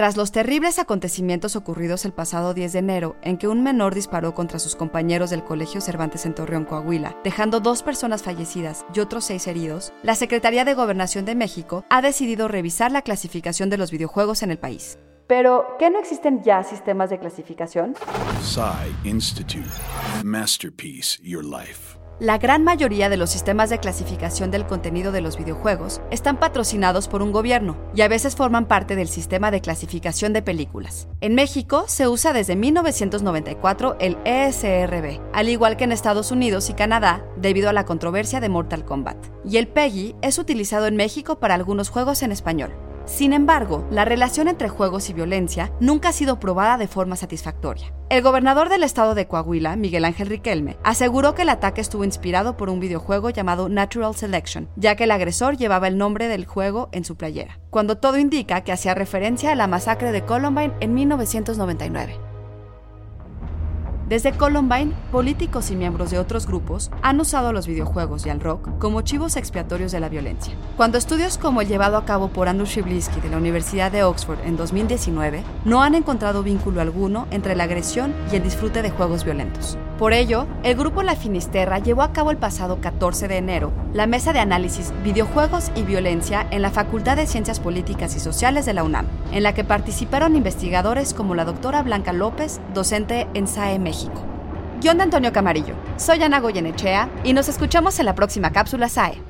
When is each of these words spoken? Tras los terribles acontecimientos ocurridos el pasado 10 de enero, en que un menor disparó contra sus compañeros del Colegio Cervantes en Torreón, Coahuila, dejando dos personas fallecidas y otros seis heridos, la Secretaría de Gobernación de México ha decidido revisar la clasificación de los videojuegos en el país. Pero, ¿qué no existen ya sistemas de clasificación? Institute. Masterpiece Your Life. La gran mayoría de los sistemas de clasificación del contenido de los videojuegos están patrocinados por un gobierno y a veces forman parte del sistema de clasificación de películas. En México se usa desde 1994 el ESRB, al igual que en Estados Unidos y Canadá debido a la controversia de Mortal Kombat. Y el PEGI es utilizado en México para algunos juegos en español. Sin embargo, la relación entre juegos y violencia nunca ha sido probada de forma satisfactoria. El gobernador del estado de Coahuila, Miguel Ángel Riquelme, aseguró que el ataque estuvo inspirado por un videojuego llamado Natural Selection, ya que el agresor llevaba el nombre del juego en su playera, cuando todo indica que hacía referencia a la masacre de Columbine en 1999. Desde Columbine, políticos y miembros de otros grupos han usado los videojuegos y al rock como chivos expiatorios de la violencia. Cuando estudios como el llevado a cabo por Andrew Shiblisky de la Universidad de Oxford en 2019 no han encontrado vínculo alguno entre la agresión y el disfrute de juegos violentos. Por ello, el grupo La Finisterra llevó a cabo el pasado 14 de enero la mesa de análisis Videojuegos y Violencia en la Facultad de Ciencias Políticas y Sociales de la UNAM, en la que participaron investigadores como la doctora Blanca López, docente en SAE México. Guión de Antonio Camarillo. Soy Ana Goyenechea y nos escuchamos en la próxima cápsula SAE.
Tras 0.00 0.16
los 0.16 0.32
terribles 0.32 0.78
acontecimientos 0.78 1.56
ocurridos 1.56 2.06
el 2.06 2.14
pasado 2.14 2.54
10 2.54 2.72
de 2.72 2.78
enero, 2.78 3.16
en 3.20 3.36
que 3.36 3.48
un 3.48 3.62
menor 3.62 3.94
disparó 3.94 4.34
contra 4.34 4.58
sus 4.58 4.74
compañeros 4.74 5.28
del 5.28 5.44
Colegio 5.44 5.82
Cervantes 5.82 6.24
en 6.24 6.34
Torreón, 6.34 6.64
Coahuila, 6.64 7.18
dejando 7.22 7.60
dos 7.60 7.82
personas 7.82 8.22
fallecidas 8.22 8.86
y 8.94 9.00
otros 9.00 9.26
seis 9.26 9.46
heridos, 9.46 9.92
la 10.02 10.14
Secretaría 10.14 10.64
de 10.64 10.72
Gobernación 10.72 11.26
de 11.26 11.34
México 11.34 11.84
ha 11.90 12.00
decidido 12.00 12.48
revisar 12.48 12.90
la 12.90 13.02
clasificación 13.02 13.68
de 13.68 13.76
los 13.76 13.90
videojuegos 13.90 14.42
en 14.42 14.50
el 14.50 14.58
país. 14.58 14.96
Pero, 15.30 15.76
¿qué 15.78 15.90
no 15.90 16.00
existen 16.00 16.42
ya 16.42 16.64
sistemas 16.64 17.08
de 17.08 17.20
clasificación? 17.20 17.94
Institute. 19.04 19.70
Masterpiece 20.24 21.22
Your 21.22 21.44
Life. 21.44 21.96
La 22.18 22.36
gran 22.36 22.64
mayoría 22.64 23.08
de 23.08 23.16
los 23.16 23.30
sistemas 23.30 23.70
de 23.70 23.78
clasificación 23.78 24.50
del 24.50 24.66
contenido 24.66 25.12
de 25.12 25.20
los 25.20 25.38
videojuegos 25.38 26.02
están 26.10 26.40
patrocinados 26.40 27.06
por 27.06 27.22
un 27.22 27.30
gobierno 27.30 27.76
y 27.94 28.00
a 28.00 28.08
veces 28.08 28.34
forman 28.34 28.66
parte 28.66 28.96
del 28.96 29.06
sistema 29.06 29.52
de 29.52 29.60
clasificación 29.60 30.32
de 30.32 30.42
películas. 30.42 31.06
En 31.20 31.36
México 31.36 31.84
se 31.86 32.08
usa 32.08 32.32
desde 32.32 32.56
1994 32.56 33.98
el 34.00 34.18
ESRB, 34.24 35.20
al 35.32 35.48
igual 35.48 35.76
que 35.76 35.84
en 35.84 35.92
Estados 35.92 36.32
Unidos 36.32 36.70
y 36.70 36.74
Canadá 36.74 37.24
debido 37.36 37.70
a 37.70 37.72
la 37.72 37.84
controversia 37.84 38.40
de 38.40 38.48
Mortal 38.48 38.84
Kombat. 38.84 39.16
Y 39.44 39.58
el 39.58 39.68
PEGI 39.68 40.16
es 40.22 40.38
utilizado 40.38 40.88
en 40.88 40.96
México 40.96 41.38
para 41.38 41.54
algunos 41.54 41.88
juegos 41.88 42.24
en 42.24 42.32
español. 42.32 42.72
Sin 43.10 43.32
embargo, 43.32 43.84
la 43.90 44.04
relación 44.04 44.46
entre 44.46 44.68
juegos 44.68 45.10
y 45.10 45.12
violencia 45.12 45.72
nunca 45.80 46.10
ha 46.10 46.12
sido 46.12 46.38
probada 46.38 46.78
de 46.78 46.86
forma 46.86 47.16
satisfactoria. 47.16 47.92
El 48.08 48.22
gobernador 48.22 48.68
del 48.68 48.84
estado 48.84 49.16
de 49.16 49.26
Coahuila, 49.26 49.74
Miguel 49.74 50.04
Ángel 50.04 50.28
Riquelme, 50.28 50.78
aseguró 50.84 51.34
que 51.34 51.42
el 51.42 51.48
ataque 51.48 51.80
estuvo 51.80 52.04
inspirado 52.04 52.56
por 52.56 52.70
un 52.70 52.78
videojuego 52.78 53.30
llamado 53.30 53.68
Natural 53.68 54.14
Selection, 54.14 54.68
ya 54.76 54.94
que 54.94 55.04
el 55.04 55.10
agresor 55.10 55.56
llevaba 55.56 55.88
el 55.88 55.98
nombre 55.98 56.28
del 56.28 56.46
juego 56.46 56.88
en 56.92 57.04
su 57.04 57.16
playera, 57.16 57.58
cuando 57.68 57.98
todo 57.98 58.16
indica 58.16 58.62
que 58.62 58.72
hacía 58.72 58.94
referencia 58.94 59.50
a 59.50 59.56
la 59.56 59.66
masacre 59.66 60.12
de 60.12 60.24
Columbine 60.24 60.72
en 60.78 60.94
1999. 60.94 62.29
Desde 64.10 64.32
Columbine, 64.32 64.92
políticos 65.12 65.70
y 65.70 65.76
miembros 65.76 66.10
de 66.10 66.18
otros 66.18 66.44
grupos 66.44 66.90
han 67.00 67.20
usado 67.20 67.52
los 67.52 67.68
videojuegos 67.68 68.26
y 68.26 68.30
al 68.30 68.40
rock 68.40 68.68
como 68.80 69.02
chivos 69.02 69.36
expiatorios 69.36 69.92
de 69.92 70.00
la 70.00 70.08
violencia. 70.08 70.52
Cuando 70.76 70.98
estudios 70.98 71.38
como 71.38 71.60
el 71.60 71.68
llevado 71.68 71.96
a 71.96 72.04
cabo 72.04 72.26
por 72.26 72.48
Andrew 72.48 72.66
Shiblisky 72.66 73.20
de 73.20 73.28
la 73.28 73.36
Universidad 73.36 73.92
de 73.92 74.02
Oxford 74.02 74.40
en 74.44 74.56
2019 74.56 75.44
no 75.64 75.84
han 75.84 75.94
encontrado 75.94 76.42
vínculo 76.42 76.80
alguno 76.80 77.28
entre 77.30 77.54
la 77.54 77.62
agresión 77.62 78.12
y 78.32 78.34
el 78.34 78.42
disfrute 78.42 78.82
de 78.82 78.90
juegos 78.90 79.22
violentos. 79.22 79.78
Por 80.00 80.14
ello, 80.14 80.46
el 80.62 80.76
grupo 80.76 81.02
La 81.02 81.14
Finisterra 81.14 81.78
llevó 81.78 82.00
a 82.00 82.14
cabo 82.14 82.30
el 82.30 82.38
pasado 82.38 82.80
14 82.80 83.28
de 83.28 83.36
enero 83.36 83.70
la 83.92 84.06
mesa 84.06 84.32
de 84.32 84.38
análisis 84.38 84.94
Videojuegos 85.04 85.70
y 85.74 85.82
Violencia 85.82 86.46
en 86.50 86.62
la 86.62 86.70
Facultad 86.70 87.16
de 87.16 87.26
Ciencias 87.26 87.60
Políticas 87.60 88.16
y 88.16 88.20
Sociales 88.20 88.64
de 88.64 88.72
la 88.72 88.82
UNAM, 88.82 89.06
en 89.30 89.42
la 89.42 89.52
que 89.52 89.62
participaron 89.62 90.36
investigadores 90.36 91.12
como 91.12 91.34
la 91.34 91.44
doctora 91.44 91.82
Blanca 91.82 92.14
López, 92.14 92.62
docente 92.72 93.28
en 93.34 93.46
SAE 93.46 93.78
México. 93.78 94.24
Guión 94.80 94.96
de 94.96 95.02
Antonio 95.02 95.34
Camarillo. 95.34 95.74
Soy 95.98 96.22
Ana 96.22 96.40
Goyenechea 96.40 97.10
y 97.22 97.34
nos 97.34 97.50
escuchamos 97.50 97.98
en 97.98 98.06
la 98.06 98.14
próxima 98.14 98.52
cápsula 98.52 98.88
SAE. 98.88 99.29